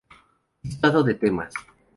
[0.63, 1.53] Listado de temas